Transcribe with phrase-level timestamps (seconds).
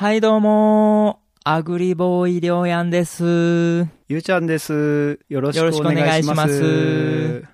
[0.00, 3.22] はいどうもアグリボーイりょうやんです。
[4.08, 5.20] ゆうちゃんです。
[5.28, 7.44] よろしくよろしくおお願願いしますす。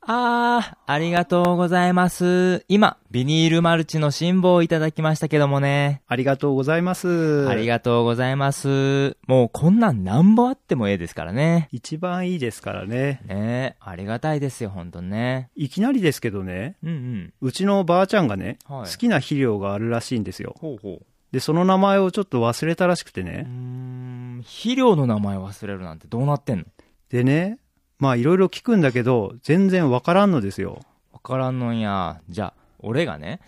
[0.00, 2.64] あー、ありがとうございます。
[2.66, 6.02] 今、ビニールマルチの辛抱をいただきましたけどもね。
[6.08, 7.48] ありがとうございます。
[7.48, 9.16] ありがとうございます。
[9.28, 11.68] もうこんなんなんぼあってもええですからね。
[11.70, 13.20] 一番いいですからね。
[13.24, 15.50] ねえ、ありがたいですよ、ほんとね。
[15.54, 17.32] いきなりですけどね、うんうん。
[17.40, 20.56] うちのばあちゃんがね、はい好きな肥料があるらしいんですよ。
[20.58, 21.06] ほうほう。
[21.32, 23.42] で、その名前をちょっと忘れたらしくてね。
[23.42, 26.64] ん、肥料の名前忘れるなんてどうなってんの？
[27.10, 27.58] でね、
[27.98, 30.80] まあいろいろ聞くんだけど、全然わからんのですよ。
[31.12, 32.20] わからんのんや。
[32.28, 33.40] じゃあ、俺がね、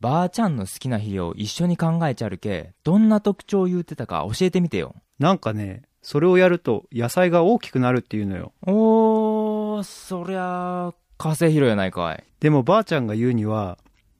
[0.00, 4.94] ばあちゃんの好きな肥料を一緒に考えちゃるけ、どんな特徴言うてたか教えてみてよ。
[5.18, 8.52] なんかね、それをやると野菜が大きくなるっていうのよ。
[8.62, 12.24] おー、そりゃあ、化成肥料やないかい。
[12.40, 13.78] でもばあちゃんが言うには、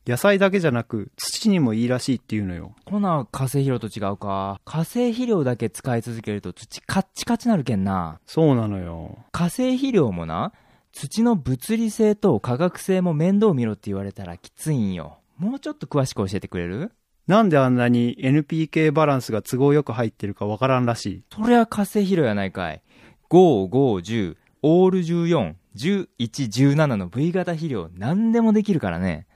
[0.08, 2.74] 野菜だけじゃなく土にもいいらしいっていうのよ。
[2.86, 4.58] ほな、化成肥料と違うか。
[4.64, 8.18] 化成肥料だけ使い続けると土カッチカチなるけんな。
[8.24, 9.18] そうなのよ。
[9.32, 10.54] 化成肥料もな、
[10.92, 15.18] 土の物理性と化学性も面倒見ろって言われたらきついんよ。
[15.36, 16.90] もうちょっと詳しく教えてくれる？
[17.26, 21.22] なんであんなに NPK バランスが都合よく入ってるかわからんらしい。
[21.30, 22.80] そりゃ化成肥料やないかい。
[23.28, 29.26] 5、5、10、オール14、11、17の V 型肥料何でもできるからね。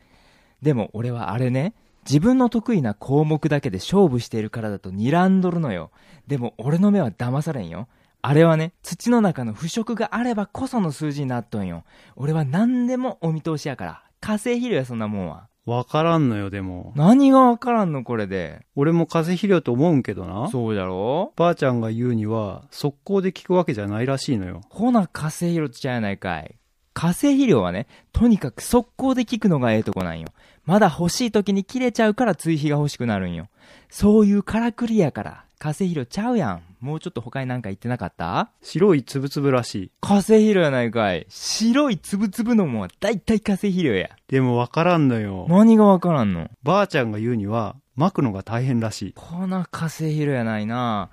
[0.63, 1.75] でも俺はあれね、
[2.05, 5.91] 自分の得意な項目だけで勝負しているからだと睨んどるのよ。
[6.27, 7.89] でも俺の目は騙されんよ。
[8.23, 11.85] あれはね、土の中の腐食があればこその数字になっとんよ。
[12.15, 14.03] 俺は何でもお見通しやから。
[14.21, 15.49] 化成肥料やそんなもんは。
[15.65, 16.93] わからんのよ、でも。
[16.97, 18.67] 何がわからんのこれで。
[18.75, 20.49] 俺も化成肥料と思うんけどな。
[20.49, 21.33] そうじゃろ？
[21.37, 24.61] ばあちゃんが言うには、速攻で効くわけじゃないらしいのよ。
[24.71, 26.57] ほな化成肥料ちゃうやないかい。
[27.03, 30.29] 化成肥料はね、とにかく速攻で効くのがええとこなんよ。
[30.65, 33.49] まだ欲しい時に切れちゃうから追肥が欲しくなるんよ。
[33.91, 35.45] そういうからくりやから。
[35.59, 36.63] 化成肥料ちゃうやん。
[36.79, 38.51] もうちょっと他になんか言ってなかった？
[38.63, 39.91] 白いつぶつぶらしい。
[40.01, 41.27] 化成肥料やないかい。
[41.29, 44.11] 白いつぶつぶのもんは大体化成肥料や。
[44.29, 45.47] でもわからんのよ。
[45.49, 46.51] 何がわからんの？
[46.63, 49.13] ばあちゃんが言うには、巻くのが大変らしい。
[49.17, 51.11] こな化成肥料やないな。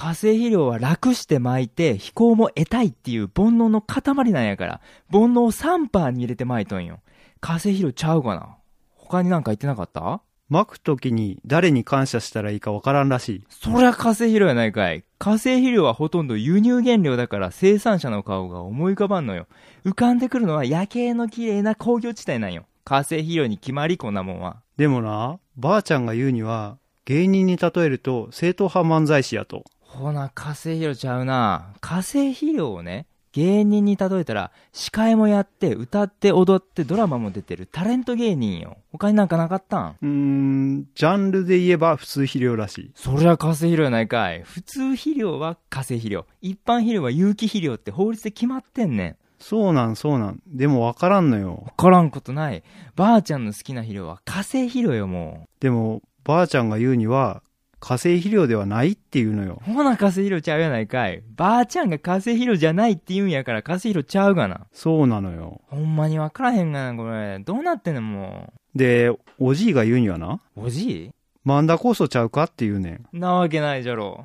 [0.00, 4.80] 化成肥料は楽して巻いて飛行も得たいっていう煩悩の塊なんやから、
[5.12, 7.00] 煩悩を3パーに入れて巻いとんよ。
[7.42, 8.56] 化成肥料ちゃうかな？
[8.96, 10.22] 他になんか言ってなかった？
[10.48, 13.44] 巻くときに誰に感謝したらいいかわからんらしい。
[13.50, 15.04] そりゃ化成肥料やないかい。
[15.18, 19.48] 化成肥料はほとんど輸入原料だから生産者の顔が思い浮かばんのよ。
[19.84, 22.64] 浮かんでくるのは夜景の綺麗な工業地帯なんよ。
[22.86, 24.62] 化成肥料に決まりこんなもんは。
[24.78, 29.64] でもな、ばあちゃんが言うには、芸人に例えると正統派漫才師やと。
[29.92, 31.74] ほな、化成肥料ちゃうな。
[31.80, 38.76] 化成肥料をね、芸人に例えたら、司会もやって、歌って、踊って、ドラマも出てるタレント芸人よ。
[38.92, 39.96] 他になんかなかったん？
[40.00, 42.92] うーん、ジャンルで言えば普通肥料らしい。
[42.94, 44.42] そりゃ化成肥料やないかい。
[44.42, 46.26] 普通肥料は化成肥料。
[46.40, 49.16] 一般肥料は有機肥料って法律で決まってんねん。
[49.38, 50.40] そうなん、そうなん。
[50.46, 51.62] でもわからんのよ。
[51.66, 52.62] わからんことない。
[52.94, 57.42] ばあちゃんの好きな肥料は化成肥料よ、もでも、ばあちゃんが言うには、
[57.80, 59.62] 化成肥料ではないっていうのよ。
[59.66, 59.72] う。
[59.72, 61.22] ほな化成肥料ちゃうやないかい。
[61.34, 64.66] ばあちゃんが化成肥料じゃないって言うんやから化成肥料ちゃうがな。
[64.70, 65.62] そうなのよ。
[65.68, 67.38] ほんまにわからへんがな、これ。
[67.38, 70.66] どうなってんの、もで、おじいが言うにはな、う。
[70.66, 71.10] おじい？
[71.42, 73.18] マンダ酵素ちゃうかって言うねん。
[73.18, 74.24] なわけないじゃろ。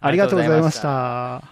[0.00, 0.80] ありがとうございまし。
[0.80, 1.42] た。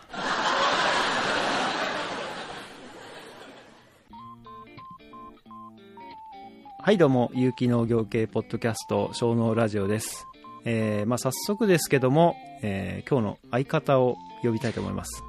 [6.85, 10.27] はい、どうも、有機農業系ポッドキャスト、小農ラジオです。
[10.65, 15.23] えー、まあ早速ですけども、えー、今日の相方を呼びたいと思います。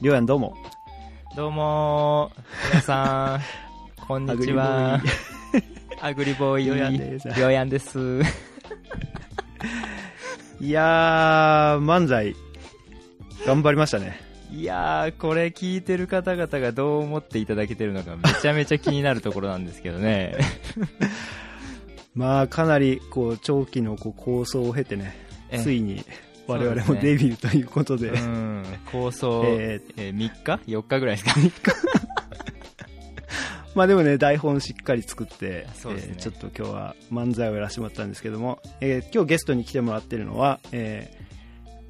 [0.00, 0.56] りょうやんどうも。
[1.36, 3.40] どうもー、皆さん、
[4.06, 5.00] こんにちは。
[6.00, 6.64] アグリボーイ。
[6.64, 7.98] りょうやんですりょうやんです。
[10.60, 12.34] いやー、漫才、
[13.46, 14.20] 頑張りましたね。
[14.52, 20.36] いやー、これ聞いてる方々がどう思っていただけてるのかめちゃめちゃ気になるところなんですけどね。
[22.14, 25.16] まあ、かなり、こう、長期のこう構想を経てね、
[25.50, 26.04] えついに
[26.46, 31.24] 我々もデビューということで、うん、構想、え えー3日 ?4 日ぐらいです
[31.62, 31.72] か？
[33.76, 36.14] まあでもね、台本しっかり作って、そうですね。
[36.16, 41.20] えーちょっと今日は漫才をやらせてもらったんですけども、えー今日ゲストに来てもらってるのは、えー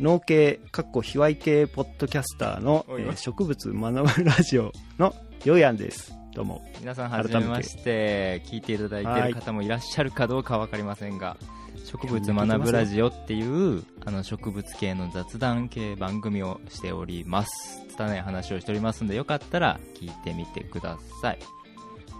[0.02, 5.14] 農系、かっこ卑猥系ポッドキャスターの、えー植物学ぶラジオの
[5.44, 6.12] ようやんです。
[6.34, 6.62] どうも。
[6.78, 11.36] 皆さんはじめまして、聞いていただいている方もいらっしゃるかどうかわかりませんが、
[11.84, 17.84] 植物学ぶラジオっていう、あの植物系の雑談系番組をしております。
[17.90, 21.38] 拙い話をしておりますので、よかったら聞いてみてください。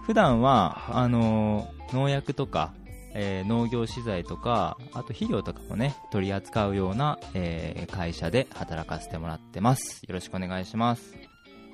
[0.05, 2.73] 普段は、あの、農薬とか、
[3.13, 11.13] えー農業資材とかあと肥料とかもね取り扱うような、えー会社で働かせてもらってますよろしくお願いします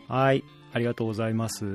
[0.08, 1.66] はい、ありがとうございます。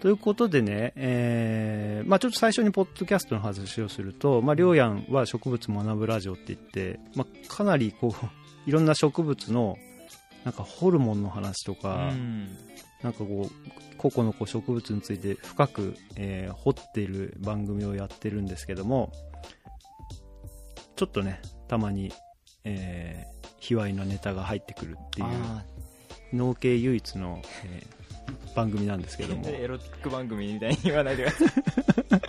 [0.00, 8.26] ということでね、えーまあ、ちょっと最初にポッドキャストの話をすると、まあ、りょうやんは植物学ぶラジオって言って、まあ、かなりこう、
[8.68, 9.78] いろんな植物の、
[10.44, 12.48] なんかホルモンの話とか、うん。
[13.02, 19.12] なんかこう、個々のこう植物について深く、えー掘っている番組をやってるんですけども、
[20.96, 22.12] ちょっとね、たまに、
[22.64, 25.64] えー、卑猥なネタが入ってくるっていう、あ
[26.32, 28.05] 農系唯一の、えー
[28.54, 29.42] 番組なんですけども。
[29.44, 32.20] ー エロティック番組みたいに言わないでください。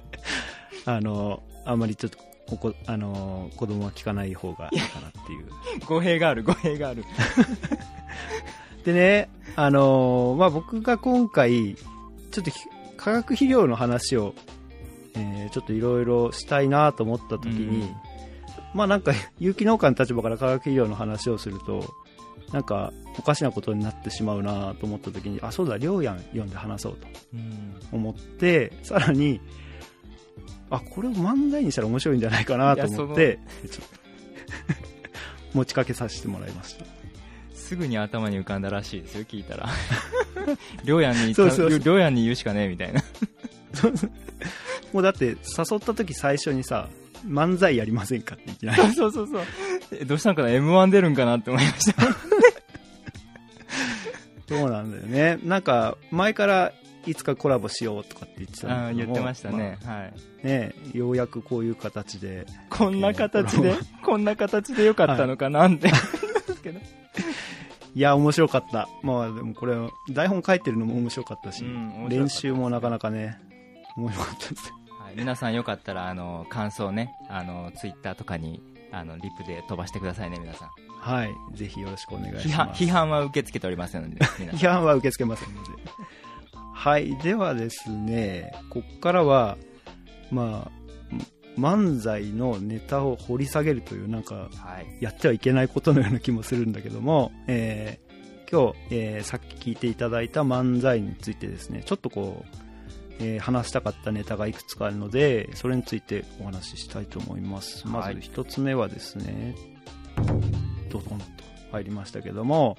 [0.86, 2.18] あのあんまりちょっと
[2.48, 5.48] ここあの子供は聞かない方がいいかなっていう。
[5.86, 7.04] 語弊がある語弊がある。
[8.86, 11.76] でねあのまあ僕が今回
[12.32, 12.60] ちょっとひ
[12.96, 14.34] 化学肥料の話を、
[15.16, 17.96] えーちょっといろいろしたいなと思った時に、うん。
[18.74, 21.94] まあなんか有機農家の立場から化学肥料の話をすると
[22.54, 27.76] なんかおかしなことになってしまうなと思った時にあそうだりょうやん読んで話そうとうん。
[27.92, 29.42] 思ってさらに
[30.70, 33.40] あこれを漫才にしたら面白いんじゃないかなと思って
[33.70, 33.98] ちょっと
[35.58, 36.86] 持ちかけさせてもらいました。
[37.54, 39.68] すぐに頭に浮かんだらしいですよ聞いたら。
[40.86, 41.34] りょうやんに
[42.24, 43.04] 言うしかねえみたいな。
[44.94, 45.38] もうだって誘っ
[45.80, 46.88] た時最初にさ
[47.28, 48.82] 漫才やりませんかっていきなり。
[48.96, 49.42] そうそうそう。
[49.92, 52.04] えどうしたのかな？m 1出るんかなって思いました
[54.48, 55.40] そうなんだよね。
[55.44, 56.74] なんか前から
[57.06, 59.78] いつかコラボしようとかって言ってたあー言ってましたね、はい。
[59.86, 60.14] ま
[60.44, 62.46] あねようやくこういう形で。
[62.70, 63.76] こんな形で？
[64.04, 66.80] こんな形でよかったのかなって、ですけど
[67.96, 68.88] いや面白かった。
[69.04, 69.76] まあでもこれ
[70.12, 71.66] 台本書いてるのも面白かったし、
[72.10, 73.40] 練習もなかなかね
[73.96, 74.74] 面白かったです。
[75.02, 78.62] はい、皆さんよかったらあの感想ねあのツイッターとかに
[78.92, 80.70] あのリプで飛ばしてくださいね皆さん。
[81.00, 81.30] はい。
[81.54, 82.84] ぜひよろしくお願いします。
[82.84, 84.18] 批判は受け付けておりませんので
[84.56, 85.70] 批判は受け付けませんので。
[86.74, 87.16] はい。
[87.18, 89.58] ではですね、こっからは、
[90.32, 95.04] まあ、漫才のネタを掘り下げるという、なんか、はい。
[95.04, 98.08] やってはいけないことのような気もするんだけども、えー
[98.50, 102.58] 今日、えーさっき聞いていただいた漫才についてですね、ちょっとこう、
[103.20, 107.88] えー話したかったネタがいくつかあるので、それについてお話ししたいと思います。
[107.88, 109.56] まはいず一つ目はですね、
[110.90, 111.26] ドドンと
[111.72, 112.78] 入りましたけども、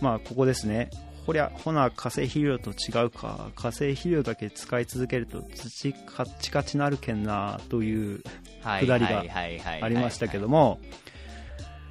[0.00, 0.90] まあ、ここですね。
[1.26, 3.50] ほりゃ、ほな、化成肥料と違うか。
[3.56, 8.22] 化成肥料だけ使い続けると土カッチカチなるけんな、という
[8.62, 10.78] はい下りがはいはいはいありましたけども、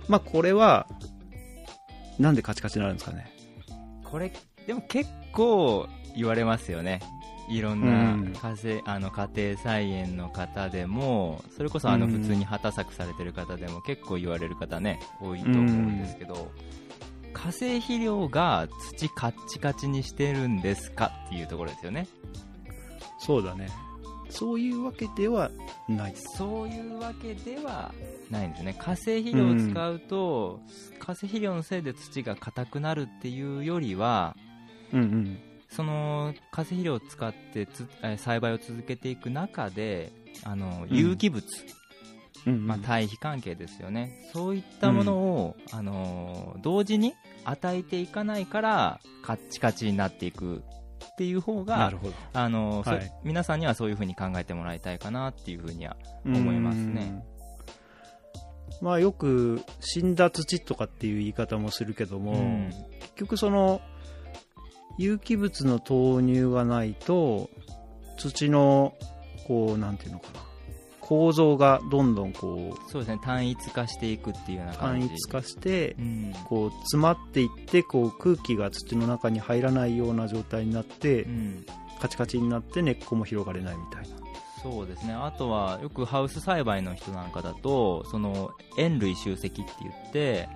[0.07, 0.87] まあ、これは、
[2.17, 3.29] なんでカチカチになるんですかね？
[4.05, 4.31] これ
[4.67, 7.01] でも結構言われますよね
[7.49, 16.51] いろんうんな家政、あの家庭菜園の方でもそれこそあのうん普通に畑作されてる方でも結構言われる方ね多いと思うんですけど、
[17.33, 22.07] 化成肥料が土カッチカチにしてるんですかっていうところですよね
[23.19, 23.69] そうだね。
[24.29, 25.49] そういうわけでは
[25.87, 26.13] ない。
[26.15, 27.93] そういうわけでは
[28.29, 30.59] ないんですね化成肥料を使うと、
[30.99, 34.35] 化成肥料のせいで土が硬くなるっていうよりは
[34.91, 35.37] うんうん。
[35.69, 40.11] その化成肥料を使ってつえー栽培を続けていく中で
[40.43, 40.95] あのうん。
[40.95, 41.45] 有機物、
[42.45, 42.67] うんうん。
[42.67, 44.29] まあ、対比関係ですよね。
[44.33, 50.63] そういったものを、あのー同時に与えていかないからカッチカチになっていく
[51.13, 51.91] っていう方が。
[52.33, 53.11] あのはい。
[53.23, 55.95] 皆さんにはそういうふうに考えてもらいたいかなっていうふうには
[56.25, 57.23] 思いますね。
[58.81, 58.85] うん。
[58.85, 62.69] まあよく死んだ土とかっていう言い方もするけども、うん。
[62.99, 63.81] 結局その
[64.97, 67.49] 有機物の投入がないと
[68.17, 68.93] 土の
[69.47, 70.45] こうなんていうのかな。
[71.01, 75.07] 構造がどんどんこうそうですね単一化していくっていうような感じ。
[75.07, 76.33] 単一化してうん。
[76.45, 81.65] こう詰まっていってこう空気が土の中に入らないような状態になってうん。
[82.01, 84.15] カチカチになって根っこも広がれないみたいな。
[84.63, 85.13] そうですね。
[85.13, 88.49] あとはよくハウス栽培の人なんかだとその
[88.79, 90.49] 塩類集積って言って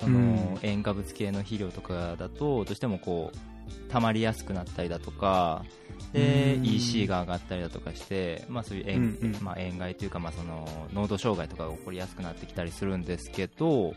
[0.00, 0.58] そのうん。
[0.60, 3.53] 塩化物系の肥料とかだとどうしてもこう
[3.88, 5.64] 溜まりやすくなったりだとか
[6.12, 6.64] でうん。
[6.64, 9.44] EC が上がったりだとかして、まあ、そういう塩,、うんうん。
[9.44, 13.94] まあ、塩害というか、まあ、その濃度障害とかが起こりやすくなってきたりするんですけど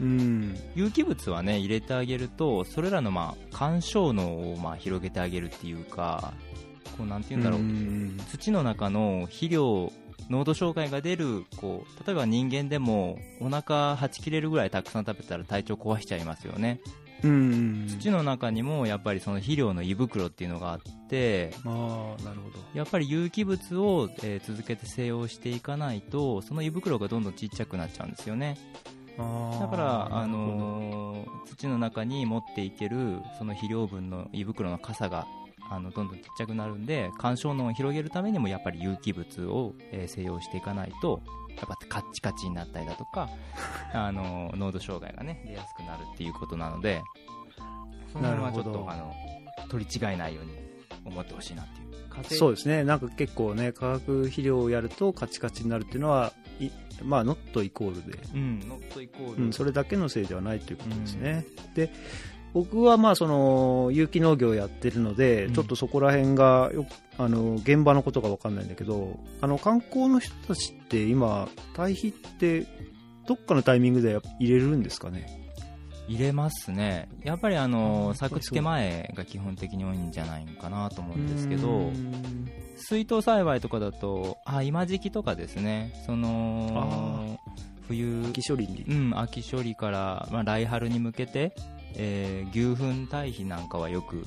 [0.00, 0.56] うん。
[0.74, 6.32] 有機物はね入れてあげるとそれらのまあ干渉能をまあ広げてあげるっていうか
[6.96, 9.92] こうなんて言うんだろう、ん土の中の肥料
[10.30, 16.80] 濃度障害が出るこう例えば人間でもお腹はち切れるぐらいたくさん食べたら体調壊しちゃいますよね。
[17.00, 22.58] うん土の中にもやっぱりその肥料の胃袋っていうのがあってああなるほど。
[22.74, 28.56] やっぱり有機物を、えー続けて製用していかないとその胃袋がどんどんちっちゃくなっちゃうんですよね。
[29.18, 35.26] あだから、あのー土の中に持っていけるその肥料分の胃袋の傘が
[35.68, 41.20] あのどんどんちっちゃくなるんで干渉能を広げるためにもやっぱり有機物を、えー製用していかないと
[41.56, 43.28] やっぱカッチカチになったりだとか、
[43.92, 47.02] あのー濃度障害がね出やすくなるっていうことなので
[48.12, 49.14] その辺はちょっとあの
[49.68, 50.52] 取り違えないように
[51.04, 51.86] 思ってほしいなっていう。
[52.24, 52.82] そうですね。
[52.82, 56.70] なんか結構ね化学肥料をやるとカチカチになるっていうのはい
[57.02, 61.44] まあノットイコールで、うんノットイコール、うん、それだけのせいではないということですね、
[61.74, 61.92] で
[62.56, 65.52] 僕はまあその有機農業をやってるので、うん。
[65.52, 66.86] ちょっとそこら辺がよく
[67.18, 72.66] あの現場のことが分かんないんだけどあの観光の人たちって今堆肥って
[73.26, 75.26] どっかのタイミングで入れるんですかね？
[76.08, 77.10] 入れますね。
[77.24, 82.48] やっぱりあの作付け前が基本的に多いんじゃないかなと思うんですけうどん。
[82.76, 85.92] 水筒栽培とかだとあ今時期とかですね。
[86.06, 87.38] その
[87.86, 88.84] 冬秋処理に。
[88.88, 91.54] うん秋処理から、まあ、来春に向けて、
[91.96, 94.24] えー牛糞堆肥なんかはよく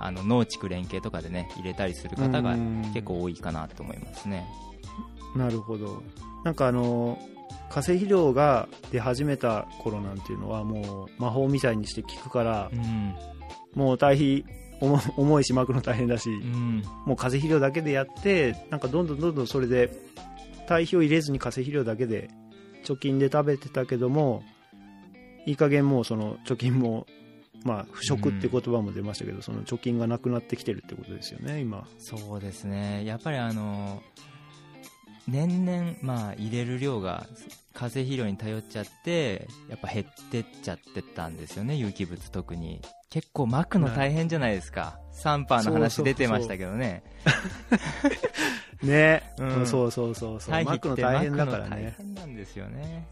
[0.00, 2.90] あの農地区連携とかでね入れたりする方がうん。
[2.92, 4.46] 結構多いかなと思いますね。
[5.36, 6.02] なるほど。
[6.44, 7.18] なんかあの
[7.70, 13.14] 化成肥料が出始めた頃なんていうのはもう魔法みたいにして効くからう、ん。
[13.74, 14.44] もう堆肥
[14.80, 16.82] 重重いし巻くの大変だし、うん。
[17.06, 19.90] もう化成肥料だけでやってなんかどんどんどんどんそれで
[20.66, 22.28] 堆肥を入れずに化成肥料だけで
[22.84, 24.42] 貯金で食べてたけども
[25.46, 27.06] いい加減もうその貯金も
[27.64, 31.86] まあ不食って言葉も出ましたけど、その貯金がなくなってきてるってことですよね今。
[31.98, 34.02] そうですね、やっぱりあの
[35.28, 37.26] 年々、まあ、入れる量が
[37.72, 42.80] 化成肥料に頼っちゃって、やっぱ減ってっちゃってたんですよね、有機物特に。
[43.10, 47.04] 結構巻くの大変じゃないですか、サンパーの話出てましたけどね、
[48.82, 50.64] ね、うんそうそうそうそう。
[50.78, 53.06] くの大変だから巻くの大ね変なんですよね。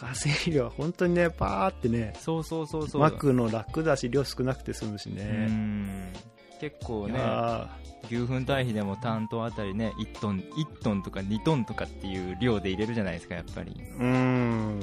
[0.00, 3.00] 化成肥料は本当にねパーってねそうそうそうそう。
[3.00, 6.12] 巻くの楽だし量少なくて済むしうね、ん。
[6.60, 7.68] 結構いね、や
[8.10, 13.72] 牛糞堆肥でも担当あたりね、1トン、1トンとか2トンとかっていう量で入れるじゃないですか、やっぱり。
[13.72, 14.80] ーうん。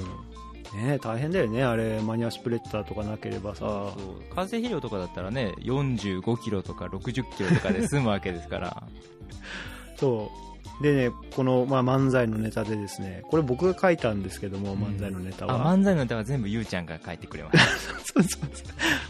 [0.76, 3.60] ね大変だよねあれマニュアスプレッダーとかなければさ。
[3.60, 3.94] そ
[4.32, 4.36] う。
[4.36, 8.84] 化成肥料とかだったらね45キロとか60キロとかで済むわけですから。
[9.98, 10.47] そう
[10.81, 14.79] でねこの、まあ、漫才のネタでですねこれ僕が書いたんですけども、うん。
[14.79, 17.65] 漫才のネタあは漫才の歌は全部ゆうちゃんが書いてくれました
[18.00, 18.63] そうそうそ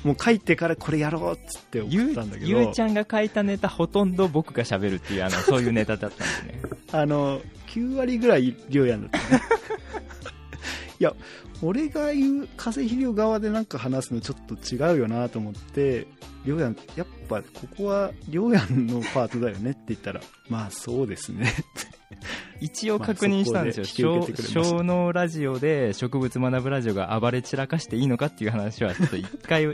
[0.03, 0.07] う。
[0.07, 2.47] もう書いてからこれやろうっつって送ゆうったんだけど。
[2.47, 6.62] ゆうちゃんが書いたネタほとんど僕が喋るっていうあの そういうネタだったんでね。
[6.91, 9.41] あの9割ぐらい量やんだったね。
[11.00, 11.13] いや
[11.62, 16.07] 俺が言う化成肥料側でなんか話すのちょっと違うよなと思って
[16.48, 21.54] りょうやんやっぱここはりょうやんのパートだよねって言ったら まあそうですね。
[22.62, 29.66] 一応確認したんですよ、小脳ラジオで植物学ぶラジオが暴れ散らかしていいのかっていう話はちょっと一回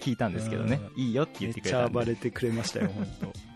[0.00, 0.80] 聞いたんですけどね。
[0.96, 3.49] いいよって言ってくれめっちゃ暴れてくれましたよ本当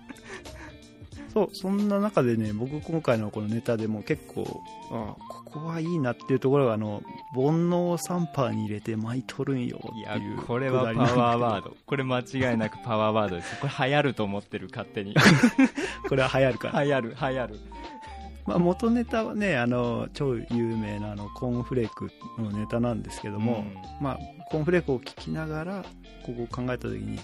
[1.34, 4.62] そうそんな中でね僕今回のこのネタでも結構
[4.92, 7.02] あここはいいなっていうところがあの
[7.34, 11.76] 煩悩をサンパーに入れて巻いとるんよいやっていうこれはパワーワード。
[11.86, 13.60] これ間違いなくパワーワードです。
[13.60, 15.14] これ流行ると思ってる勝手に。
[16.08, 17.60] これは流行るから、流行る流行る。
[18.46, 23.64] まあ、元ネタはねあの超有名なあのコーンフレークのネタなんですけども、
[24.00, 24.18] まあ、
[24.50, 25.84] コーンフレークを聞きながら
[26.24, 27.18] ここを考えた時に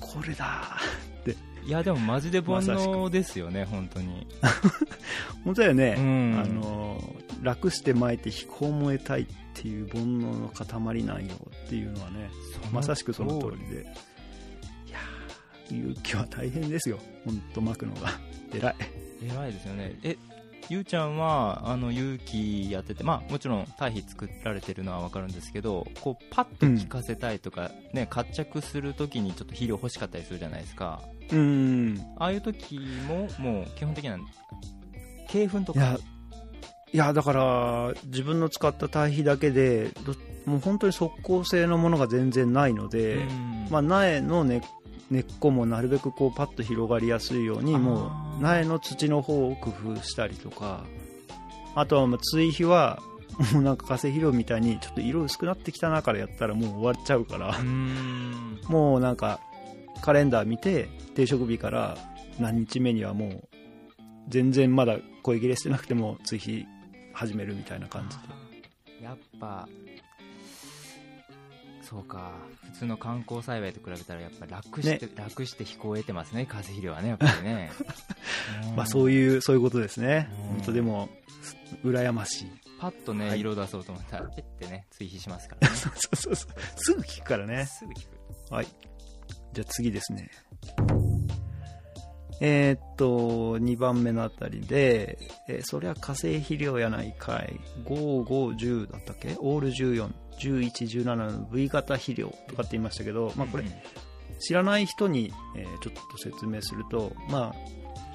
[0.00, 0.78] これだ
[1.66, 4.26] いやでもマジで煩悩ですよね本当に。
[5.44, 6.40] 本当だよね、うん。
[6.40, 11.34] あの楽して巻いて飛行も得たいっていう煩悩の塊なんよ
[11.66, 12.30] っていうのはね
[12.72, 13.82] まさしくその通りで。
[13.82, 17.00] いやー勇気は大変ですよ。
[17.24, 18.10] 本当巻くのが。
[18.54, 18.76] 偉い。
[19.22, 19.98] 偉いですよね。
[20.04, 20.16] え
[20.68, 31.02] ゆうちゃんはあの勇気やっててまあもちろん堆肥作られてるのは分かるんですけどこうパッと効かせたいとか、ね活着するときにちょっと肥料欲しかったりするじゃないですか
[31.32, 31.98] うん。
[32.18, 32.78] ああいう時
[33.08, 34.18] ももう基本的には
[35.32, 35.80] 鶏粉とか。
[35.80, 35.98] いや
[36.92, 40.14] いやだから自分の使った堆肥だけでど
[40.50, 43.68] もう本当に即効性のものが全然ないので、うん。
[43.70, 44.62] まあ、苗の根
[45.10, 50.84] 根っこもなるべくこうパッと広がりやすいようにもう苗の土の方を工夫したりとか
[51.74, 53.00] あとはまあ追肥は
[53.52, 57.54] もうなんか化成肥料みたいにちょっと色薄くなってきたなからやったらもう終わっちゃうから。
[58.68, 59.40] もうなんか
[60.06, 61.98] カレンダー見て定食日から
[62.38, 63.48] 何日目にはもう
[64.28, 66.64] 全然まだ声切れしてなくても追肥
[67.12, 68.16] 始めるみたいな感じ
[69.00, 69.68] でやっぱ
[71.82, 72.34] そうか
[72.72, 77.72] 普通の観光栽培と比べたらやっぱ楽して、ね楽して飛行を得てますね化成肥料はねやっぱりね
[78.76, 80.28] まあそういうそういうことですね。
[80.30, 81.08] うん本当でも、
[81.42, 82.50] す羨ましい。
[82.78, 86.50] パッとね、はい色出そうと思ったらペッてね追肥しますからねそう そうそうそう。
[86.76, 87.66] すぐ聞くからね。
[87.66, 88.68] すぐ聞くはい。
[89.56, 90.28] じゃあ次ですね。
[92.42, 97.58] えーっと、2番目のあたりで、えーそりゃ化成肥料やないかい。
[97.86, 99.34] 5、5、10だったっけ？
[99.38, 103.70] オール14、11、17の V 型肥料とかって言いましたけど、まあこれうん、
[104.40, 107.54] 知らない人に、えーちょっと説明すると、まあ、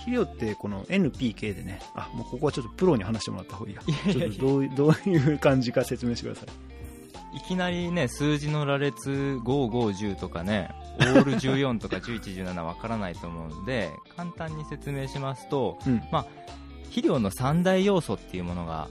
[0.01, 3.81] 肥料ってこの NPK でね、あ、もうここはちょっとプロに話してもらった方がいいや
[4.13, 6.70] ちょっとどうどういう感じか説明してください。
[7.33, 10.69] いきなりね数字の羅列5510とかね
[11.00, 16.01] オール14とか1117わからないと思うので簡単に説明しますとうん。
[16.83, 18.89] 肥料の三大要素っていうものが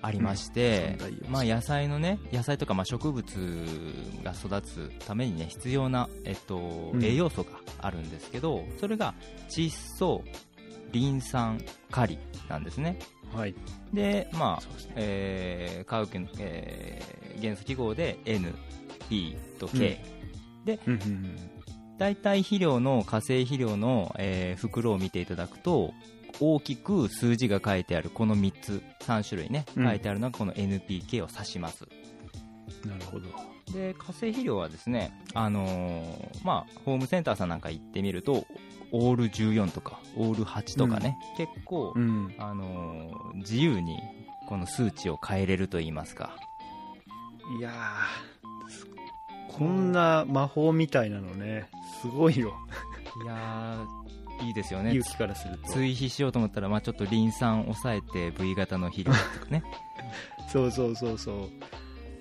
[0.00, 3.24] ありましてうんまあ、野菜のね野菜とかまあ植物
[4.22, 6.58] が育つためにね必要な、えっと
[6.92, 9.14] うん栄養素があるんですけどそれが
[9.48, 10.22] 窒素
[10.92, 11.58] リン酸
[11.90, 12.18] カリ
[12.50, 12.98] なんですね
[13.34, 13.54] はい。
[13.92, 14.92] でまあですね。
[14.96, 18.54] えー化学の、えー元素記号で N、
[19.08, 20.02] P と K、
[20.64, 21.36] でうんうんうん。
[21.98, 25.92] 大体肥料の化成肥料の、えー袋を見ていただくと
[26.40, 31.84] 大きく数字が書いてあるこの3つ3種類ねうん書いてあるのがこの NPK を指します、
[32.84, 33.28] なるほど。
[33.72, 38.44] で化成肥料はですね、あのーまあ、ホームセンターさんなんか行ってみると
[38.92, 42.34] オール14とかオール8とかね、結構、うん。
[42.38, 43.98] あのー自由に
[44.48, 46.36] この数値を変えれると言いますか
[47.58, 51.68] いやー、こんな魔法みたいなのね、
[52.00, 52.54] すごいよ。
[53.22, 55.72] いやーいいですよね勇気からすると。
[55.72, 59.62] 追肥しようと思ったら、まあ、ちょっとリン酸を抑えて V 型の肥料とかね
[60.52, 61.48] そうそうそうそう。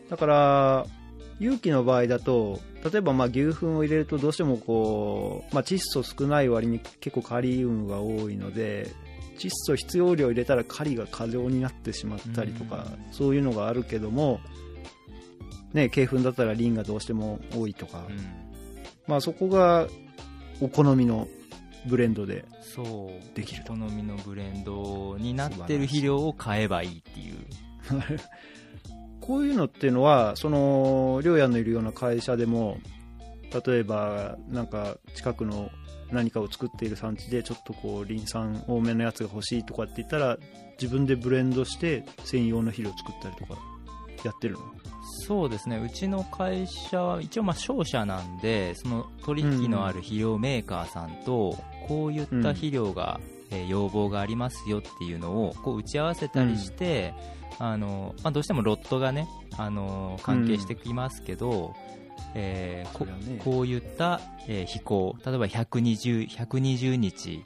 [0.10, 0.86] だから、
[1.40, 2.60] 勇気の場合だと、
[2.90, 8.92] 例えばまあ牛糞を入れるとどうしてもこう、まあ、窒素少ない割に結構カリウムが多いので、
[9.38, 14.40] 窒素必要量入れたらカリが過剰になってしまったりとか、そういうのがあるけども、
[15.74, 18.18] ね、鶏糞だったらリンがどうしても多いとか、うん。
[19.08, 19.88] まあそこが
[20.62, 21.28] お好みの
[21.88, 22.46] ブレンドで。
[22.62, 23.36] そう。
[23.36, 23.74] できると。
[23.74, 27.38] 好みのブレンドになってる肥料を買えばいいっていう。
[29.20, 32.78] こういうのっていうのはそのりょうやんのいるような会社でも
[33.66, 35.70] 例えばなんか近くの
[36.12, 40.38] 何かを作っている産地でちょっとこうリン酸多めのやつが欲しいとかって言ったら
[40.80, 43.60] 自分でブレンドして専用の肥料を作ったりとか
[44.26, 44.93] やってるの？
[45.26, 45.78] そうですね。
[45.78, 53.20] うちの会社は一応まあ商社なんでその取引のある肥料メーカーさんとこういった肥料が、
[53.52, 57.14] えー要望がありますよっていうのをこう打ち合わせたりして、
[57.60, 61.76] あのまあ、どうしてもロットがねあの関係してきますけど、
[62.34, 63.40] えーこね。
[63.44, 67.46] こういった、えー飛行例えば120 120日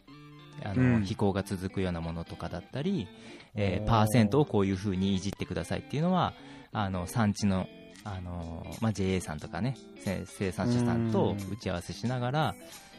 [0.64, 1.04] あの、うん。
[1.04, 3.08] 飛行が続くようなものとかだったり、
[3.56, 6.34] えーパーセントをこういう風にいじってくださいっていうのは
[6.80, 7.68] あの産地の
[8.04, 11.54] あの、まあ、JA さんとかねせ生産者さんとうん。
[11.54, 12.56] 打ち合わせしながら、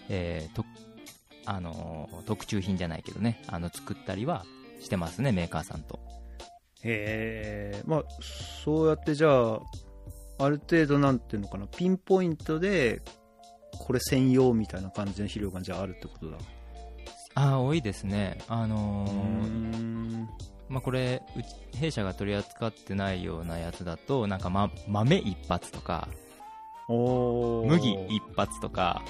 [0.09, 0.64] えーと
[1.51, 4.45] あの特注品じゃないけどねあの作ったりは
[4.81, 5.99] してますねメーカーさんと。
[6.83, 8.05] へえまあ
[8.64, 9.61] そうやってじゃあ
[10.41, 13.01] ある程度なんていうのかなピンポイントで
[13.79, 16.37] これ専用みたいな感じの肥料がじゃああるってことだ。
[17.35, 18.38] ああ多いですね。
[18.49, 20.29] あのーん。
[20.69, 21.18] まあ、これ
[21.79, 26.09] 弊社が取り扱ってないようなやつだとなんか、ま、豆一発とか
[26.88, 29.03] 麦一発とか。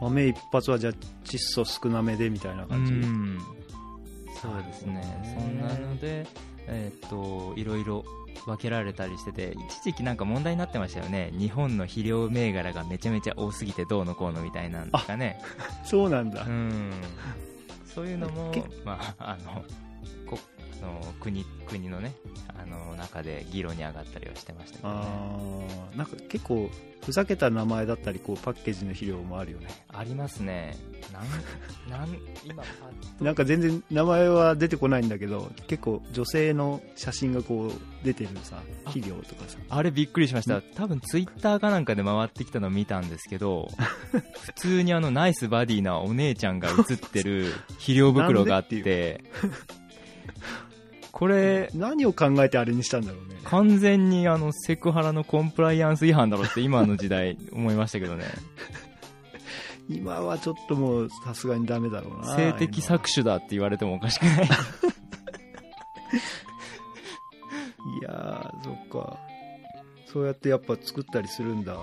[0.00, 0.92] 豆一発はじゃあ
[1.24, 3.38] 窒素少なめでみたいな感じ、うん。
[4.42, 5.02] そうですね。
[5.38, 6.26] そんなので
[6.66, 8.04] えーっといろいろ
[8.44, 11.30] 分けられたりしてて一時期なんか問題になってましたよね。
[11.32, 15.40] 日本の肥料銘柄がめちゃめちゃ多すぎてどうのこうのみたいなんですかね。
[15.84, 16.90] そうなんだ、うん。
[17.86, 19.64] そういうのもけ、まあ、あの
[20.28, 20.38] こ
[20.82, 22.14] あの国国のね
[22.48, 25.90] あの中で議論に上がったりはしてましたけどね。
[25.96, 26.70] なんか結構
[27.04, 29.68] ふざけた名前だったりこうパッケージの肥料もあるよね。
[29.88, 30.76] ありますね。
[31.12, 31.24] なん
[31.90, 32.64] なん今
[33.20, 39.58] なんか全然名前は出てこないんだけど結構女性の写真がこう出てるさあ肥料とかさ。
[39.68, 40.62] あれびっくりしました。
[40.62, 43.68] 多分ツイッターかなんかで回ってきたのを見たんですけど
[44.40, 49.24] 普通にあのナイスバディなお姉ちゃんが写ってる 肥料袋があって
[51.12, 53.36] これ何を考えてあれにしたんだろうね。
[53.44, 58.24] 完全にあのセクハラのコンプライアンス違反だろうって今の時代思いましたけどね。
[59.88, 64.44] 今はちょっともうさすがにダメだろうな性的今搾取だって言われてもおかしくない。
[64.44, 64.48] い
[68.02, 69.18] やーそっか。
[70.06, 71.76] そうやってやっぱ作ったりするんだ。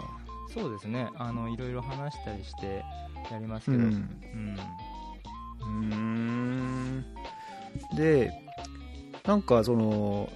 [0.54, 1.08] そうですね。
[1.15, 2.84] あのいろいろ話したりして
[3.32, 3.91] やりますけど、うん。
[3.91, 4.60] うん。
[5.62, 7.06] うーん
[7.95, 8.31] で
[9.25, 10.31] なんかその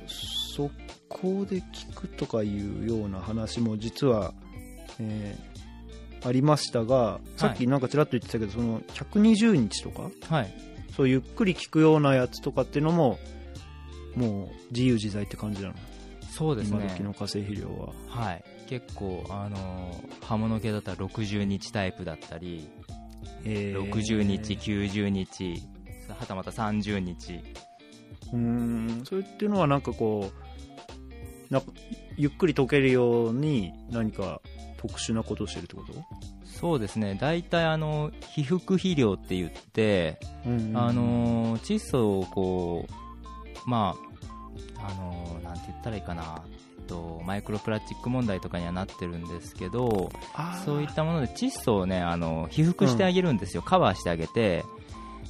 [0.56, 0.74] 速
[1.10, 4.34] 攻で聞くとかいうような話も実は、
[5.00, 5.56] えー
[6.28, 10.52] ありましたがさっきなんかちらっと言ってたけど、その120日とかはい。
[10.95, 13.19] そうゆっくり聞くようなやつとかっていうのも
[14.15, 15.76] もう自由自在って感じなの、
[16.32, 16.80] そうですね。
[16.82, 17.93] 今時の化成肥料は。
[18.08, 18.43] はい。
[18.67, 22.67] 結構あの刃物系だったら60日タイプだったり
[23.43, 23.91] えー。
[23.91, 25.62] 60日90日
[26.13, 27.39] はたまた30日
[28.34, 29.06] うーん。
[29.06, 30.32] それっていうのはなんかこ
[31.50, 31.72] うなんか
[32.18, 34.41] ゆっくり溶けるように何か
[34.78, 35.94] 特殊なことをしてるってこと？
[36.46, 37.18] そうですね。
[37.20, 40.20] 大体あの被覆肥料って言って、
[40.74, 43.96] あの窒素をこうま
[44.78, 46.44] ああのなんて言ったらいいかな。
[46.88, 50.12] とマイクロプラスチック問題とかにはなってるんですけど
[50.65, 54.63] そういったもので窒素をねあの被覆してあげるんですよ、カバーしてあげて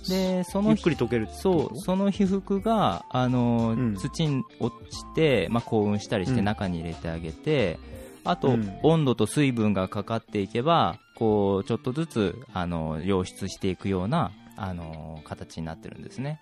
[0.09, 3.95] でそのゆっくり溶けるそうその被覆があの、うん。
[3.95, 6.45] 土に落ちて、まあ、高温したりしてうん。
[6.45, 7.79] 中に入れてあげて、
[8.23, 8.79] あと、うん。
[8.83, 16.41] 温度と水分がかかっていけばこうちょっとずつあの溶出していくようなあの形になってるんですね。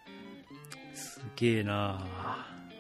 [0.94, 2.06] すげえな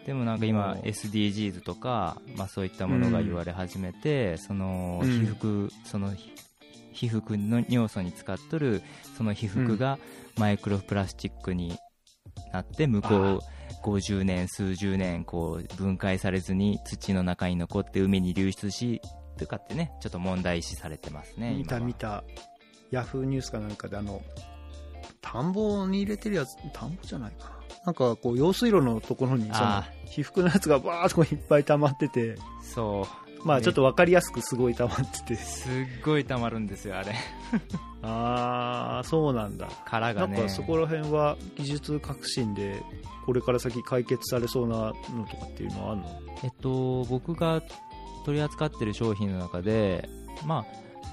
[0.05, 5.19] でもなんか今 SDGs とか、まあ、そういったものが言われ始めて、そのうん。
[5.21, 6.13] 被覆その
[6.93, 8.81] 被覆の尿素に使っとる
[9.17, 9.99] その被覆が
[10.37, 11.77] マイクロプラスチックに
[12.51, 13.39] なって向こう
[13.83, 19.01] 50年数十年こう分解されずに土の中に残って海に流出し
[19.37, 22.23] とかってねちょっと問題視されてますね見た見た。
[22.91, 24.21] ヤフーニュースかなんかであの
[25.21, 27.53] 田んぼに入れてるやつ田んぼじゃないかな。
[27.85, 32.37] なんかこう用水路のところにそのあ被覆のやつがバーっとこういっぱい溜まってて。
[32.61, 33.63] そうまあね。
[33.63, 35.35] ちょっと分かりやすくすごい溜まってて。
[35.35, 37.13] すっごい溜まるんですよあれ。
[38.01, 39.67] ああそうなんだ。
[39.85, 40.35] 殻がね。
[40.35, 42.81] なんかそこら辺は技術革新で
[43.25, 44.93] これから先解決されそうなの
[45.29, 46.21] とかっていうのはあるの？
[46.43, 47.61] えっと、僕が
[48.25, 50.09] 取り扱ってる商品の中で、
[50.45, 50.65] まあ、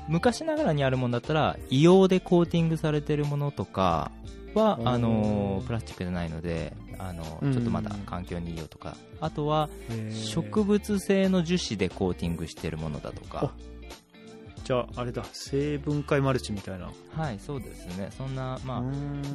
[0.09, 4.11] 昔ながらにあるものだったら硫黄でコーティングされてるものとか
[4.55, 7.53] はあのプラスチックじゃないのであのうん。
[7.53, 8.97] ちょっとまだ環境にいいよとか。
[9.21, 9.69] あとは
[10.13, 13.53] 植物物性の樹脂でコーティングしてるものだとか。
[14.65, 15.25] じゃああれだ。
[15.33, 16.91] 生分解マルチみたいな。
[17.13, 18.09] はいそうですね。
[18.17, 18.83] そんな、まあ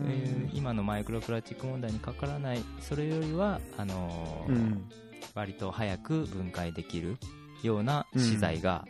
[0.08, 2.64] えー今のマイクロプラスチック問題にかからない。
[2.80, 4.90] それよりはあのーうん。
[5.34, 7.18] 割と早く分解できる
[7.62, 8.86] ような資材が、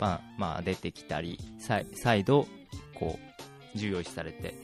[0.00, 2.46] まあまあ、出てきたり再再度
[2.94, 3.18] こ
[3.74, 4.54] う重要視されて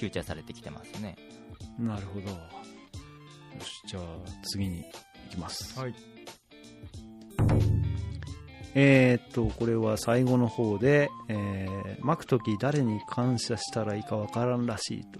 [0.00, 1.16] フューチャーされてきてますね。
[1.78, 2.28] なるほど。
[2.30, 2.36] よ
[3.62, 4.02] しじゃあ
[4.42, 5.78] 次に行きます。
[5.78, 5.94] はい。
[8.74, 15.18] えーっとこれは最後の方で、えー、巻く時誰に感謝したらいいかわからんらしいと、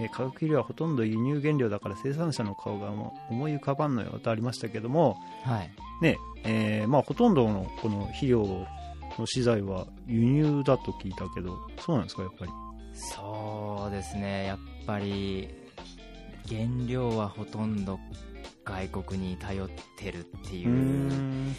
[0.00, 5.70] えー化学肥料はほとんど輸入原料だから生産者の顔がもう思い浮かばんのよとありましたけどもはい。
[6.00, 8.66] ねえーまあ、ほとんどのこの肥料
[9.16, 12.52] の資材は輸入だと聞いたけどそうなんですかやっぱり？
[12.94, 14.46] そうですね。
[14.46, 15.48] やっぱり
[16.48, 17.98] 原料はほとんど
[18.64, 21.52] 外国に頼ってるっていう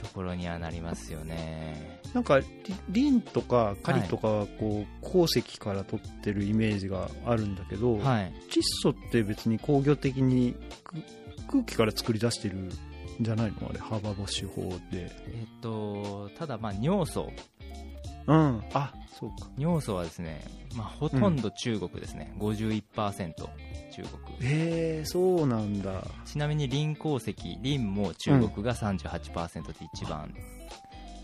[0.00, 2.00] ところにはなりますよね。
[2.12, 2.46] なんかリ
[2.90, 8.32] リンとかカリとかはこう、鉱石から取ってるイメージがあるんだけど、はい。
[8.50, 10.94] 窒素って別に工業的にく
[11.50, 12.70] 空気から作り出してるん
[13.20, 13.68] じゃないの？
[13.70, 15.10] あれ幅星法で。
[15.26, 17.30] えっとただまあ尿素
[18.26, 18.62] うん。
[18.72, 19.48] あそうか。
[19.58, 20.44] 尿素はですね、
[20.76, 23.34] まあ、ほとんど中国ですね、51%
[23.92, 24.48] 中国。
[24.48, 26.04] へえそうなんだ。
[26.24, 30.34] ちなみにリン鉱石リンも中国が38%で一番、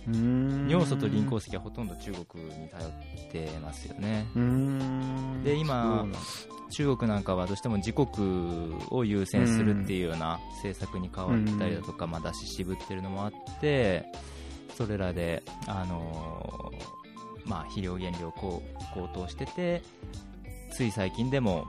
[0.06, 0.68] うーん。
[0.68, 4.26] 尿素とリン鉱石はほとんど中国に頼ってますよね。
[5.44, 6.06] で今
[6.70, 14.04] 中国なんかはどうしても自国を優先するっていうような政策に変わったりだとか、まあ、出し渋ってるのもあって
[14.78, 18.62] それらで、あのーまあ、肥料原料高
[18.94, 19.82] 高騰してて
[20.70, 21.66] つい最近でも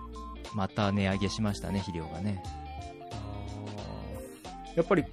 [0.54, 2.44] また値上げしましたね肥料がね。
[4.76, 5.06] やっぱり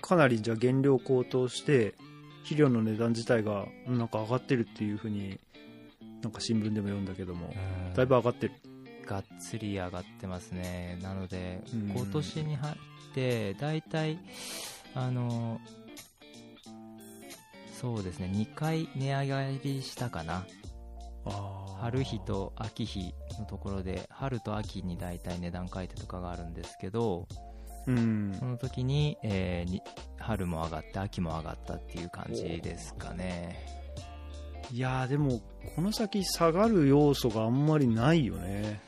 [0.00, 1.96] かなりじゃあ原料高騰して
[2.44, 5.38] 肥料の値段自体がなんか上がってるっていうふうに
[6.22, 7.52] なんか新聞でも読んだけども
[7.94, 8.54] だいぶ上がってる。
[9.04, 10.98] がっつり上がってますね。
[11.02, 11.90] なのでうん。
[11.94, 12.74] 今年に入っ
[13.14, 14.18] て大体
[14.94, 15.60] あの
[17.80, 18.30] そうですね。
[18.34, 20.44] 2回値上がりしたかな。
[21.80, 27.28] 春日と秋日のところで春と秋に大体値段改定とかがあるんですけど
[27.86, 28.34] うん。
[28.38, 29.82] その時に,、えーに
[30.18, 33.58] 春も上がって秋も上がったっていう感じですかね。
[34.72, 35.40] いやーでも
[35.76, 38.80] この先下がる要素があんまりないよね。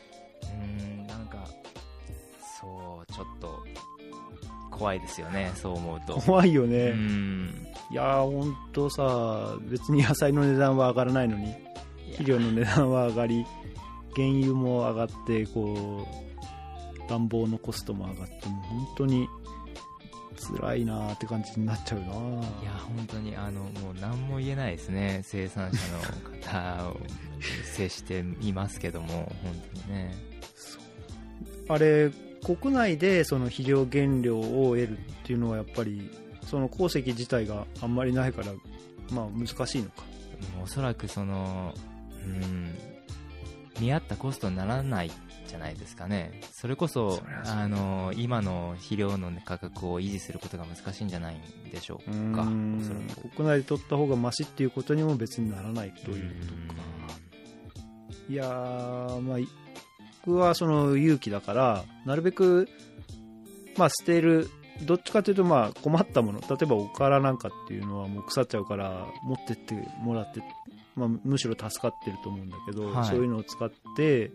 [0.42, 1.10] うーん
[4.80, 6.14] 怖いですよねそう思うと。
[6.14, 7.66] う怖いよね、ん。
[7.90, 11.54] いやーほんとさ別に野菜の値段は上がらないのに
[12.12, 13.44] 肥料の値段は上がり
[14.16, 16.06] 原油も上がってこ
[17.06, 19.28] う暖房のコストも上がってもう本当に
[20.58, 26.96] 辛いなーって感じになっちゃうないや本当にあのもう何も言えないですね生産者の方を
[27.64, 30.14] 接していますけども本当にね。
[31.68, 32.10] あれ
[32.44, 36.11] 国内でその肥料原料を得るっていうのはやっぱり
[36.46, 38.48] その鉱石自体があんまりないから
[39.11, 40.05] まあ難しいのか。
[40.62, 41.74] おそらくその
[42.24, 42.74] うん
[43.81, 45.11] 見合ったコストにならない
[45.46, 46.40] じゃないですかね。
[46.53, 52.42] それこそあの今の肥料の価格を維持することが難しいんじゃないんでしょうか。
[52.42, 52.79] うん。
[52.81, 56.81] おそらく国内で取った方がマシっていうことにも別にならないということか。
[58.29, 59.48] いやーまあい
[60.24, 62.68] 僕はその勇気だからなるべく
[63.76, 64.48] まあ捨てる。
[64.83, 66.40] どっちかというとまあ困ったもの。
[66.40, 70.42] 例えばおからなんかっていうのはもう腐っちゃうから持ってってもらって、
[70.96, 73.04] まあ、むしろ助かってると思うんだけど、はい。
[73.04, 74.30] そういうのを使って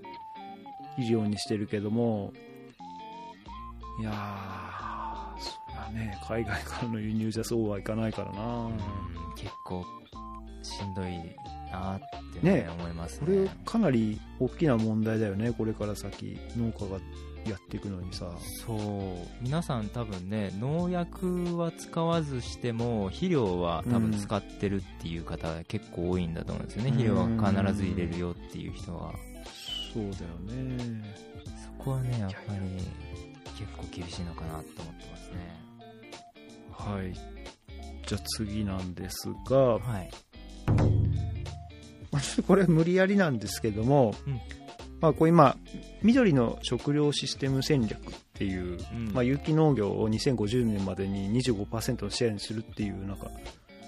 [0.97, 2.31] 肥料にしてるけども
[3.99, 8.77] いやーそりゃね海外からの輸入じゃそうはいかないからな、うん
[9.35, 9.83] 結構
[10.65, 11.35] しんどい
[11.71, 11.99] なっ
[12.33, 12.69] てねね。
[12.77, 15.51] 思いますこれねかなり大きな問題だよね。
[15.51, 16.99] これから先農家が
[17.49, 18.31] やっていくのにさ。
[18.65, 18.79] そう。
[19.41, 26.95] 皆さん多分ね農薬は使わずしても肥料は多分使ってるっていう方が結構多いんだと思うんですよね、うん。
[26.95, 29.13] 肥料は必ず入れるよっていう人は。
[29.93, 31.03] そうだよね。
[31.77, 32.59] そこはねやっぱり
[33.57, 35.35] 結構厳しいのかなと思ってますね。
[36.71, 37.13] はい。
[38.07, 40.09] じゃあ次なんですが、はい
[42.47, 44.39] これ無理やりなんですけども、うん。
[45.01, 45.57] まあ、これ今
[46.03, 49.11] 緑の食料システム戦略っていう、うん。
[49.13, 53.29] まあ、有機農業を2050年までに25%のシェアにするっていうなんか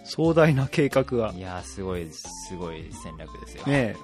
[0.04, 3.66] 壮大な計画がいやーすごいすごい戦略ですよ。
[3.66, 3.96] ね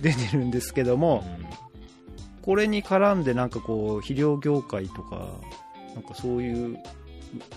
[0.00, 1.46] 出てるんですけども、うん。
[2.42, 5.28] これに絡んでなんかこう肥料業界とか
[5.94, 6.78] なんかそういう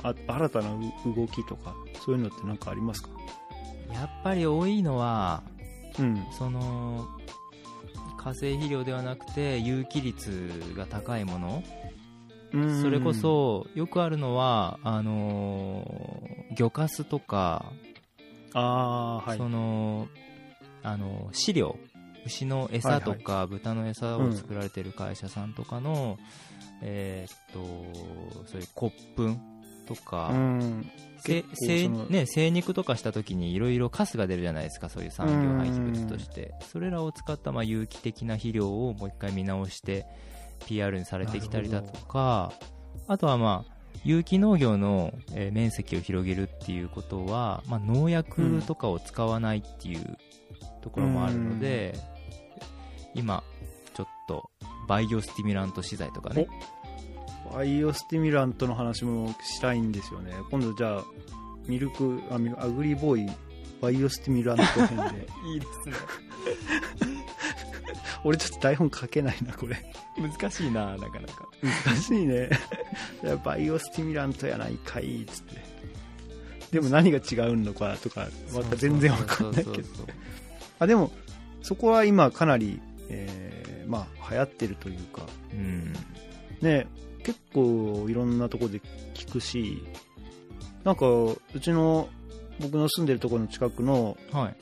[0.01, 3.09] あ新たなう動きとかそういうのって何かありますか？
[3.93, 5.43] やっぱり多いのは
[5.99, 6.25] うん。
[6.37, 7.07] その
[8.17, 11.63] 化成肥料ではなくて有機率が高いもの。
[12.53, 12.81] うん。
[12.81, 17.71] それこそよくあるのはあのー魚かすとか、
[18.53, 19.37] ああはい。
[19.37, 20.07] その
[20.83, 21.77] あの飼料。
[22.25, 26.17] 牛の餌とか豚の餌を作られてる会社さんとかの、
[26.81, 27.59] えーっと
[28.45, 29.37] そういう骨粉
[29.87, 30.91] とか、うん。
[31.19, 31.43] せ
[32.09, 36.53] ね、生肉とかした時にいろいろカスが出るじゃないですかそういう産業廃棄物として。
[36.71, 40.05] それらを使ったまあ有機的な肥料をもう一回見直して
[40.67, 42.53] PR にされてきたりだとか。
[43.07, 50.17] あとはまあ有機農業の、えー面積を広げるっていうことは、まあ、農薬とかを使わないっていう
[50.81, 51.95] ところもあるので、
[53.15, 53.43] 今
[53.95, 54.49] ちょっと
[54.87, 56.47] バイオスティミュラント資材とかね
[57.53, 60.33] バイオスティミュラントの話もしたいんですよね。
[60.51, 61.03] 今度じゃあ
[61.67, 63.31] ミルクあアグリボーイ
[63.81, 65.27] バイオスティミュラント編で。
[65.53, 65.95] いいですね。
[68.23, 69.77] 俺ちょっと台本書けないなこれ。
[70.17, 71.47] 難しいななかなか。
[71.85, 72.49] 難しいね。
[73.45, 75.61] バイオスティミュラントやないかいっつって。
[76.71, 79.87] でも何が違うのかとかまた全然わかんないけど。
[80.79, 81.11] あでも
[81.61, 83.57] そこは今かなり、えー
[83.89, 85.21] まあ流行ってるというか。
[85.53, 85.93] うん。
[86.61, 86.87] ね
[87.27, 88.81] 結構いろんなところで
[89.13, 89.83] 聞くし
[90.85, 92.07] なんかうちの
[92.61, 94.55] 僕の住んでるところの近くのはい。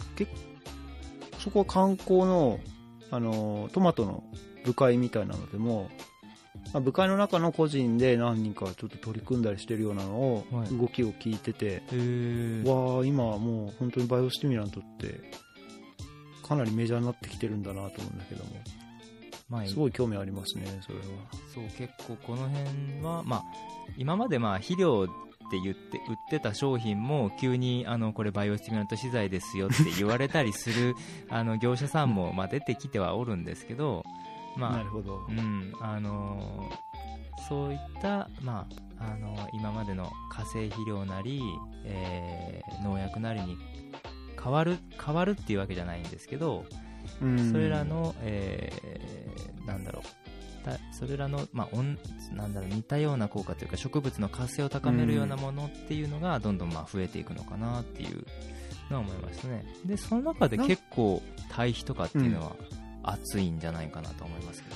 [1.38, 2.60] そこは観光の
[3.12, 4.24] あのトマトの
[4.64, 5.92] 部会みたいなのでも、
[6.74, 10.70] まあ、部会の中の個人で何人かちょっと取り組んだりしてるようなのを、はい。
[10.76, 11.84] 動きを聞いてて、
[12.68, 15.22] わあ今はもう本当にバイオスティミュラントって
[16.42, 18.50] かなりメジャーになってきてるんだなと思うんだけども
[19.50, 21.04] まあすごい興味ありますねそれは。
[21.54, 23.44] そう結構この辺は、まあ、
[23.98, 25.08] 今までまあ肥料っ
[25.52, 30.96] て言って売ってた商品も急にあのこれバイオスティミュラント資材ですよって言われたりする
[31.30, 34.04] あの業者さんもまあ出てきてはおるんですけど、
[34.56, 36.72] まあなるほど、うんあの
[37.48, 38.66] そういった、ま
[38.98, 41.44] あ、あの今までの化成肥料なり、
[41.84, 43.58] えー農薬なりに
[44.42, 46.85] 変わる変わるっていうわけじゃないんですけど、うん
[47.52, 50.26] それらの、えーなんだろう。
[50.66, 51.98] だそれらの、まあ、おん
[52.34, 58.26] なんだろう似たような効果というか植物の活性を高めるようなものっていうのがどんどんまあ増えていくのかなっていう
[58.90, 59.64] のは思いましたね。
[59.86, 62.56] でその中で結構堆肥とかっていうのは
[63.04, 64.70] 熱いんじゃないかなと思いますけ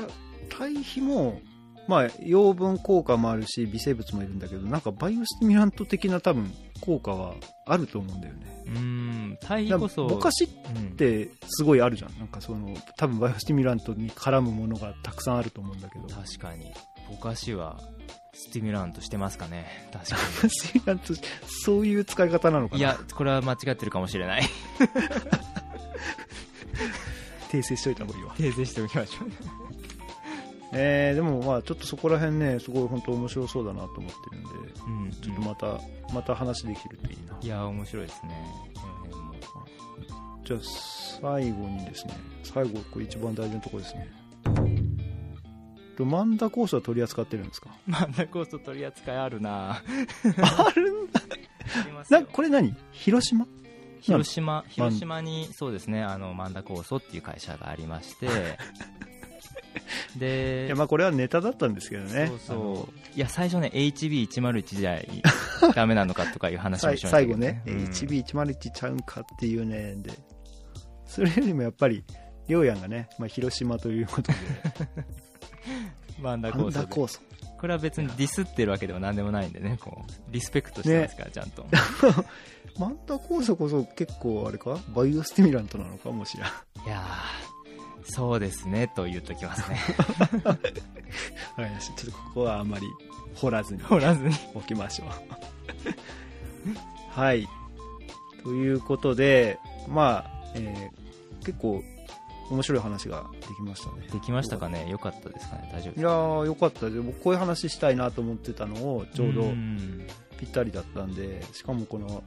[0.00, 0.14] どね、
[0.48, 1.40] 堆肥も、
[1.86, 7.34] まあ、養分効果もあるし微生物もいるんだけどなんかバイオスティミュラント的な多分効果は
[7.66, 8.64] あると思うんだよね。
[8.66, 10.06] うーん堆肥こそ。
[10.06, 12.18] ぼかしうんってすごいあるじゃん。
[12.18, 16.06] なんかその多分バイオスティミュラントに絡むものがたくさんあると思うんだけど。
[16.08, 16.72] 確かに。
[17.08, 17.80] ぼかしは
[18.34, 19.88] スティミュラントしてますかね。
[19.92, 21.14] 確かバイオスティミュラント
[21.64, 22.76] そういう使い方なのかな？
[22.76, 24.42] いにやこれは間違ってるかもしれない。
[27.50, 28.34] 訂正しといた方がいいわ。
[28.34, 29.65] 訂正しておきましょう
[30.78, 34.48] えー、でもまあちょっとそこら辺ねすごい本当面白そうだなと思ってるんで
[34.86, 35.80] うんちょっとまた、
[36.14, 37.38] また話できるといいな。
[37.40, 38.46] いや面白いですね。
[38.74, 39.34] この辺も。
[40.44, 44.08] じゃあ最後にですね最後これ一番大事なところですね。
[45.96, 47.70] とマンダコースは取り扱ってるんですか？
[47.86, 49.70] マンダコースト取り扱いあるな。
[49.76, 49.82] あ
[50.76, 51.20] るんだ。
[52.10, 52.74] なこれ何？
[52.92, 53.46] 広島？
[54.02, 54.62] 広島。
[54.68, 58.28] 広島にそうですねあのマンダ酵素っていう会社がありまして
[60.16, 62.26] でいやまあこれはネタだったんですけどね。
[62.28, 63.16] そうそう。
[63.16, 64.98] いや最初ね HB101 じゃ
[65.74, 70.10] ダメなのかとかいう話をしましたけど、最後ね、うん HB101 ちゃうんかっていうねで
[71.06, 72.04] それよりもやっぱり
[72.48, 74.38] りょうやんがね、まあ、広島ということで。
[76.20, 77.20] マンダマン酵素でダ酵素
[77.58, 81.66] これは別にディスってるわけでは何でもないんでねこうリスペクトしてますから、ちゃんと。
[82.78, 84.78] マンダ酵素こそ結構あれか？
[84.94, 86.10] バイオスティミュラントなのか？
[86.10, 87.55] もしれんいやー
[88.08, 89.78] そうですねと言っときますね。
[90.44, 90.60] わか
[91.58, 91.94] りました。
[92.02, 92.86] ちょっとここはあまり
[93.34, 94.34] 掘らずに掘らずに。
[94.54, 95.08] 置きましょう。
[97.20, 97.46] はい。
[98.42, 100.96] ということでまあ、えー
[101.44, 101.80] 結構
[102.50, 104.08] 面白い話ができましたね。
[104.12, 104.88] できましたかね？
[104.90, 105.68] よかったですかね？
[105.72, 107.00] 大丈夫いやーよかったです。
[107.02, 110.06] 僕こういう話したいなと思ってたのをちょうどん。
[110.38, 112.22] ぴったりだったんでしかもこの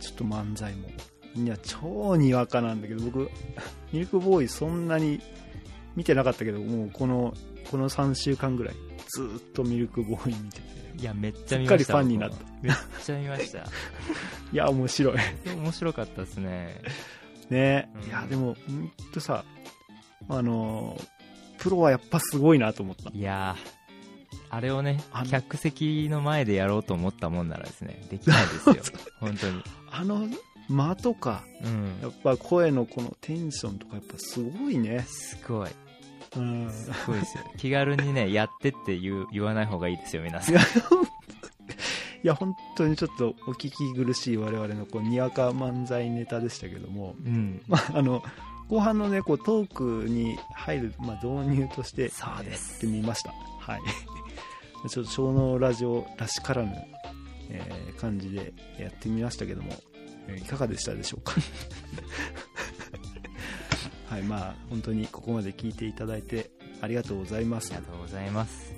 [0.00, 0.88] ちょっと漫才も
[1.36, 3.30] いや超にわかなんだけど僕
[3.92, 5.20] ミルクボーイそんなに
[5.94, 7.34] 見てなかったけどもうこの
[7.70, 8.74] この3週間ぐらい
[9.08, 10.76] ずーっとミルクボーイ見てて。
[10.98, 12.36] いやめっちゃ見ましたすっかりファンになった。
[12.62, 13.58] めっちゃ見ました。
[14.52, 15.16] いや面白い。
[15.44, 16.80] 面白かったですね。
[17.50, 18.08] ね、うん。
[18.08, 19.44] いやでもほんとさ
[20.28, 21.16] あのー
[21.58, 23.10] プロはやっぱすごいなと思った。
[23.10, 23.76] いやー
[24.50, 29.00] あれをね客席の前でやろうと思ったもんならですねできないですよ。
[29.20, 29.62] 本当に。
[29.90, 30.28] あの
[30.68, 31.98] 間とかうん。
[32.02, 35.00] やっぱ声のこのテンションとかやっぱすごいね。
[35.08, 35.70] すごい。
[36.36, 36.70] うん。
[36.70, 37.44] すごいですよ。
[37.56, 40.58] 気軽にねやってって言う言わない方がいいですよ皆さんい
[42.22, 47.62] や 本当にちょっとお聞き苦しい我々のこうにわか漫才ネタでしたけども、うん。
[47.66, 48.22] まあ、あの
[48.68, 52.72] 後半のねこうトークに入る、まあ、導入としてそうです。
[52.72, 53.32] やってみました。
[53.60, 53.80] はい。
[54.88, 56.72] ちょっと小脳ラジオらしからぬ、
[57.50, 59.95] えー感じでやってみましたけども、えー
[60.34, 61.34] いかがでしたでしょうか？
[64.08, 67.72] はいまあ本当にここまで聞いていただいてありがとうございます。
[67.72, 68.72] ありがとうございます。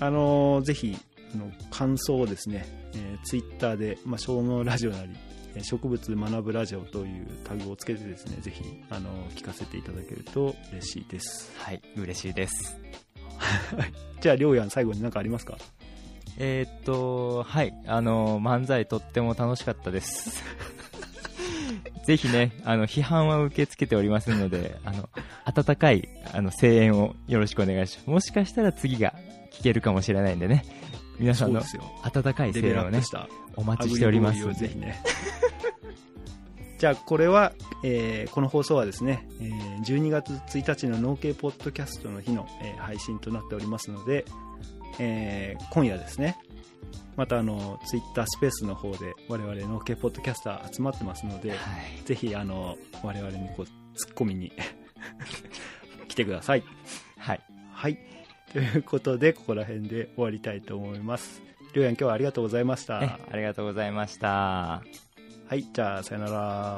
[0.00, 0.96] あのーぜひ
[1.34, 5.12] あの感想をですね、えー、ツイッターで、まあ、小脳ラジオなり、
[5.54, 11.52] えー植物学ぶラジオというタグをつけてですね、ぜひ、あのー聞かせていただけると嬉しいです。
[11.58, 12.78] はい嬉しいです。
[14.20, 15.56] じゃあ、りょうやん、最後に何かありますか？
[16.38, 20.42] えーっとはいあの漫才とっても楽しかったです
[22.04, 25.08] ぜひねあの批判は受け付けておりますのであの
[25.44, 29.14] 温かいあの声援をよろしくお願いしますもしかしたら次が
[29.52, 30.64] 聞けるかもしれないんでね
[31.18, 31.62] 皆さんの。
[32.02, 33.00] 温かいレ声援をね。
[33.54, 35.00] お待ちしておりますぜひね。
[36.78, 37.52] じゃあ、これは、
[37.84, 44.24] えーこの放送はですね、えー12月1日の農系ポッドキャストの日の、えー配信となっておりますので、
[44.98, 46.36] えー、今夜ですね、
[47.16, 51.58] またあのツイッタースペースの方で我々の OK ポッドキャスター集まってますので、はい、
[52.04, 53.66] ぜひあの我々にこう
[53.96, 54.52] ツッコミに
[56.08, 56.64] 来てください。
[57.18, 57.40] はい、
[57.72, 57.98] はい、
[58.52, 61.42] ということでここら辺で終わりたいと思います。
[61.74, 62.98] りょうやん今日はありがとうございました。
[62.98, 64.82] ありがとうございました。
[65.48, 66.32] はい、じゃあさよなら。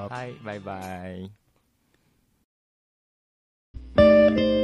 [0.09, 0.81] はい、バイバ
[4.55, 4.64] イ。